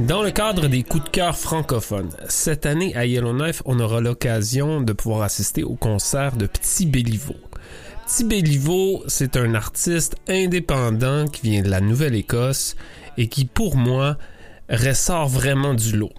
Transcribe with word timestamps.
Dans 0.00 0.22
le 0.22 0.30
cadre 0.30 0.68
des 0.68 0.84
coups 0.84 1.04
de 1.04 1.08
cœur 1.10 1.36
francophones, 1.36 2.10
cette 2.28 2.64
année 2.64 2.96
à 2.96 3.04
Yellowknife, 3.04 3.62
on 3.66 3.78
aura 3.78 4.00
l'occasion 4.00 4.80
de 4.80 4.94
pouvoir 4.94 5.20
assister 5.20 5.64
au 5.64 5.74
concert 5.74 6.36
de 6.36 6.46
Petit 6.46 6.86
Béliveau. 6.86 7.36
Petit 8.06 8.24
Béliveau, 8.24 9.04
c'est 9.06 9.36
un 9.36 9.52
artiste 9.54 10.16
indépendant 10.26 11.26
qui 11.26 11.50
vient 11.50 11.62
de 11.62 11.68
la 11.68 11.82
Nouvelle-Écosse 11.82 12.74
et 13.18 13.28
qui, 13.28 13.44
pour 13.44 13.76
moi, 13.76 14.16
ressort 14.70 15.28
vraiment 15.28 15.74
du 15.74 15.94
lot. 15.94 16.12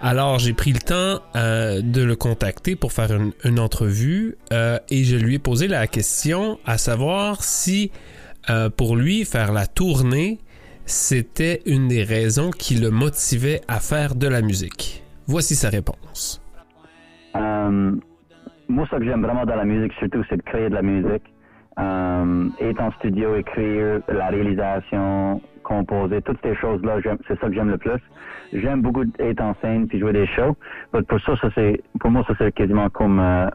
Alors 0.00 0.38
j'ai 0.38 0.52
pris 0.52 0.72
le 0.72 0.78
temps 0.78 1.22
euh, 1.36 1.80
de 1.80 2.02
le 2.02 2.16
contacter 2.16 2.74
pour 2.74 2.92
faire 2.92 3.10
une, 3.44 3.60
entrevue 3.60 4.36
euh, 4.52 4.78
et 4.90 5.04
je 5.04 5.16
lui 5.16 5.36
ai 5.36 5.38
posé 5.38 5.68
la 5.68 5.86
question 5.86 6.58
à 6.66 6.76
savoir 6.78 7.44
si 7.44 7.92
euh, 8.50 8.68
pour 8.68 8.96
lui 8.96 9.24
faire 9.24 9.52
la 9.52 9.66
tournée 9.66 10.38
c'était 10.84 11.62
une 11.66 11.86
des 11.86 12.02
raisons 12.02 12.50
qui 12.50 12.74
le 12.74 12.90
motivait 12.90 13.60
à 13.68 13.78
faire 13.78 14.16
de 14.16 14.26
la 14.26 14.42
musique. 14.42 15.04
Voici 15.26 15.54
sa 15.54 15.68
réponse. 15.68 16.42
Moi, 17.34 18.86
ce 18.90 18.96
que 18.96 19.04
j'aime 19.04 19.22
vraiment 19.22 19.44
dans 19.44 19.54
la 19.54 19.64
musique, 19.64 19.92
surtout, 19.98 20.24
c'est 20.28 20.38
de 20.38 20.42
créer 20.42 20.70
de 20.70 20.74
la 20.74 20.82
musique. 20.82 21.22
Être 21.78 22.80
en 22.80 22.90
studio, 22.98 23.36
écrire, 23.36 24.00
la 24.08 24.28
réalisation, 24.28 25.40
composer, 25.62 26.22
toutes 26.22 26.40
ces 26.42 26.54
choses-là, 26.56 26.98
c'est 27.28 27.38
ça 27.40 27.46
que 27.48 27.54
j'aime 27.54 27.70
le 27.70 27.78
plus. 27.78 28.00
J'aime 28.52 28.82
beaucoup 28.82 29.04
être 29.18 29.40
en 29.40 29.54
scène 29.62 29.86
puis 29.88 29.98
jouer 29.98 30.12
des 30.12 30.26
shows. 30.26 30.56
Mais 30.92 31.02
pour 31.02 31.20
ça, 31.20 31.36
ça 31.36 31.48
c'est, 31.54 31.80
pour 32.00 32.10
moi, 32.10 32.24
ça 32.26 32.34
c'est 32.38 32.52
quasiment 32.52 32.88
comme, 32.90 33.20
euh, 33.20 33.48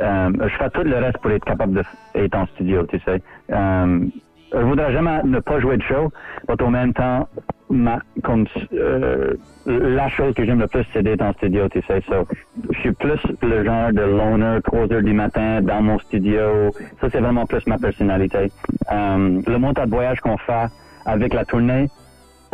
euh, 0.00 0.30
je 0.40 0.56
fais 0.56 0.70
tout 0.70 0.82
le 0.82 0.96
reste 0.96 1.18
pour 1.18 1.30
être 1.30 1.44
capable 1.44 1.82
d'être 2.14 2.34
en 2.34 2.46
studio, 2.46 2.84
tu 2.86 2.98
sais. 3.00 3.22
Euh, 3.50 4.06
je 4.52 4.58
voudrais 4.62 4.92
jamais 4.92 5.22
ne 5.24 5.40
pas 5.40 5.60
jouer 5.60 5.76
de 5.76 5.82
show, 5.82 6.10
mais 6.48 6.62
en 6.62 6.70
même 6.70 6.94
temps, 6.94 7.28
ma, 7.70 7.98
comme, 8.22 8.46
euh, 8.72 9.34
la 9.66 10.08
chose 10.08 10.34
que 10.34 10.44
j'aime 10.44 10.60
le 10.60 10.68
plus, 10.68 10.84
c'est 10.92 11.02
d'être 11.02 11.22
en 11.22 11.32
studio, 11.34 11.68
tu 11.68 11.82
sais. 11.82 12.00
So, 12.08 12.26
je 12.70 12.78
suis 12.80 12.92
plus 12.92 13.20
le 13.42 13.64
genre 13.64 13.92
de 13.92 14.02
loner, 14.02 14.60
3 14.64 14.92
heures 14.92 15.02
du 15.02 15.12
matin, 15.12 15.60
dans 15.62 15.82
mon 15.82 15.98
studio. 15.98 16.72
Ça, 17.00 17.08
c'est 17.10 17.20
vraiment 17.20 17.46
plus 17.46 17.66
ma 17.66 17.78
personnalité. 17.78 18.52
Euh, 18.92 19.40
le 19.46 19.58
montage 19.58 19.86
de 19.86 19.90
voyage 19.90 20.20
qu'on 20.20 20.38
fait 20.38 20.66
avec 21.04 21.34
la 21.34 21.44
tournée, 21.44 21.88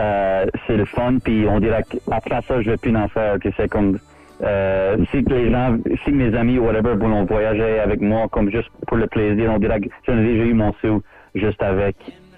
euh, 0.01 0.47
c'est 0.67 0.77
le 0.77 0.85
fun, 0.87 1.19
puis 1.23 1.47
on 1.49 1.61
dirait 1.61 1.85
qu'après 1.89 2.41
ça, 2.49 2.63
je 2.63 2.71
vais 2.71 2.77
plus 2.77 2.97
en 2.97 3.09
faire, 3.09 3.39
tu 3.41 3.53
sais, 3.53 3.69
comme... 3.69 3.99
Euh, 4.43 4.97
si 5.13 5.23
les 5.23 5.53
gens, 5.53 5.77
si 6.05 6.11
mes 6.11 6.35
amis 6.35 6.59
ou 6.59 6.65
whatever 6.65 6.97
vont 6.97 7.25
voyager 7.27 7.79
avec 7.79 8.01
moi 8.01 8.27
comme 8.29 8.51
juste 8.51 8.71
pour 8.89 8.97
le 8.97 9.07
plaisir, 9.07 9.53
on 9.55 9.59
dirait 9.61 9.81
que 9.81 9.89
j'en 10.05 10.19
ai 10.19 10.25
déjà 10.25 10.45
eu 10.45 10.55
mon 10.55 10.73
sou 10.81 11.01
juste 11.37 11.63
avec 11.63 11.95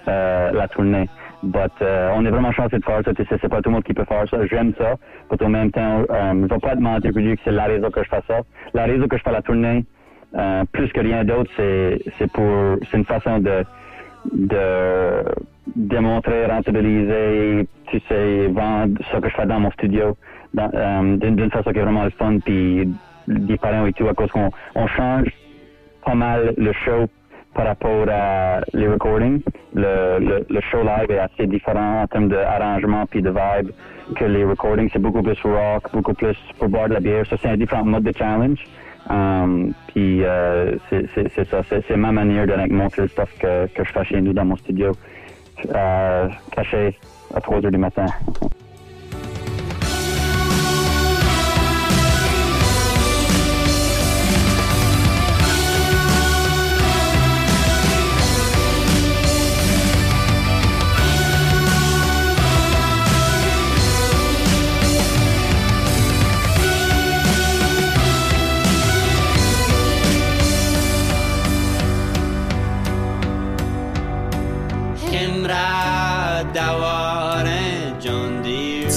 euh, 0.06 0.52
la 0.52 0.68
tournée. 0.68 1.08
But, 1.44 1.72
euh, 1.82 2.10
on 2.14 2.24
est 2.24 2.30
vraiment 2.30 2.52
chanceux 2.52 2.78
de 2.78 2.84
faire 2.84 3.00
ça. 3.04 3.14
Tu 3.14 3.24
sais, 3.24 3.36
c'est 3.40 3.48
pas 3.48 3.60
tout 3.60 3.68
le 3.68 3.74
monde 3.74 3.84
qui 3.84 3.94
peut 3.94 4.04
faire 4.04 4.28
ça. 4.28 4.46
J'aime 4.46 4.72
ça. 4.78 4.94
Mais 5.30 5.46
en 5.46 5.48
même 5.48 5.70
temps, 5.70 6.02
euh, 6.10 6.32
je 6.32 6.54
vais 6.54 6.58
pas 6.60 6.76
te 6.76 6.80
mentir 6.80 7.12
que 7.12 7.36
c'est 7.44 7.52
la 7.52 7.64
raison 7.64 7.90
que 7.90 8.02
je 8.02 8.08
fais 8.08 8.22
ça. 8.26 8.40
La 8.72 8.84
raison 8.84 9.06
que 9.06 9.16
je 9.16 9.22
fais 9.22 9.32
la 9.32 9.42
tournée, 9.42 9.84
euh, 10.36 10.64
plus 10.72 10.90
que 10.92 11.00
rien 11.00 11.24
d'autre, 11.24 11.50
c'est, 11.56 12.00
c'est 12.18 12.30
pour, 12.32 12.76
c'est 12.90 12.96
une 12.96 13.04
façon 13.04 13.38
de, 13.38 13.64
de 14.32 15.24
démontrer, 15.76 16.46
rentabiliser, 16.46 17.68
tu 17.86 18.00
sais, 18.08 18.46
vendre 18.48 18.98
ce 19.12 19.18
que 19.18 19.28
je 19.28 19.34
fais 19.34 19.46
dans 19.46 19.60
mon 19.60 19.70
studio 19.72 20.16
euh, 20.58 21.16
d'une, 21.16 21.36
d'une 21.36 21.50
façon 21.50 21.72
qui 21.72 21.78
est 21.78 21.82
vraiment 21.82 22.04
le 22.04 22.10
fun 22.10 22.38
puis 22.44 22.88
différent 23.28 23.86
et 23.86 23.92
tout 23.92 24.08
à 24.08 24.14
cause 24.14 24.30
qu'on 24.30 24.50
on 24.74 24.86
change 24.86 25.28
pas 26.04 26.14
mal 26.14 26.54
le 26.56 26.72
show 26.72 27.06
par 27.54 27.66
rapport 27.66 28.06
à 28.10 28.60
les 28.72 28.88
recordings. 28.88 29.42
Le, 29.74 30.18
le, 30.20 30.46
le 30.48 30.60
show 30.60 30.82
live 30.82 31.10
est 31.10 31.18
assez 31.18 31.46
différent 31.46 32.02
en 32.02 32.06
termes 32.06 32.28
d'arrangement 32.28 33.06
puis 33.06 33.22
de 33.22 33.30
vibe 33.30 33.70
que 34.16 34.24
les 34.24 34.44
recordings. 34.44 34.88
C'est 34.92 35.00
beaucoup 35.00 35.22
plus 35.22 35.38
rock, 35.42 35.90
beaucoup 35.92 36.14
plus 36.14 36.36
pour 36.58 36.68
boire 36.68 36.88
de 36.88 36.94
la 36.94 37.00
bière. 37.00 37.26
Ça, 37.26 37.36
c'est 37.40 37.48
un 37.48 37.56
différent 37.56 37.84
mode 37.84 38.04
de 38.04 38.12
challenge. 38.16 38.58
Um, 39.10 39.74
puis 39.88 40.24
euh, 40.24 40.76
c'est, 40.88 41.28
ça, 41.50 41.62
c'est 41.68 41.96
ma 41.96 42.10
manière 42.10 42.46
de 42.46 42.52
like, 42.52 42.72
montrer 42.72 43.02
le 43.02 43.08
stuff 43.08 43.30
que, 43.38 43.66
que 43.66 43.84
je 43.84 43.92
fais 43.92 44.04
chez 44.04 44.20
nous 44.20 44.32
dans 44.32 44.46
mon 44.46 44.56
studio, 44.56 44.92
euh, 45.74 46.28
caché 46.52 46.98
à 47.34 47.40
3 47.40 47.64
heures 47.64 47.70
du 47.70 47.78
matin. 47.78 48.06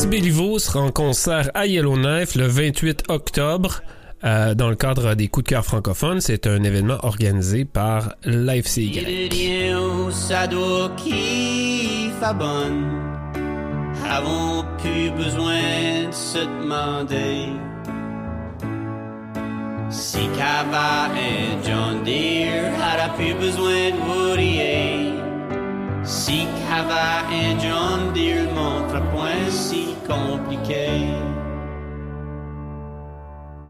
Béliveau 0.07 0.57
sera 0.57 0.79
en 0.79 0.91
concert 0.91 1.51
à 1.53 1.67
Yellowknife 1.67 2.35
le 2.35 2.47
28 2.47 3.03
octobre 3.09 3.81
euh, 4.23 4.55
dans 4.55 4.69
le 4.69 4.75
cadre 4.75 5.15
des 5.15 5.27
coups 5.27 5.43
de 5.43 5.49
cœur 5.49 5.65
francophones. 5.65 6.21
C'est 6.21 6.47
un 6.47 6.63
événement 6.63 6.97
organisé 7.03 7.65
par 7.65 8.15
bonne. 12.33 12.85
Avons 14.09 14.65
plus 14.77 15.11
besoin 15.11 16.07
de 16.07 16.13
se 16.13 16.39
demander 16.39 17.49
si 19.89 20.19
Cava 20.37 21.09
et 21.15 21.67
John 21.67 22.03
Deere 22.03 22.71
aura 22.77 23.13
plus 23.15 23.33
besoin 23.33 23.91
de 23.91 24.31
Woodier. 24.31 25.06
Si 26.27 26.45
Cava 26.67 27.23
et 27.31 27.55
John 27.61 28.11
Deere 28.13 28.51
montrent 28.53 29.01
point 29.13 29.49
si 29.49 29.95
compliqué. 30.05 31.07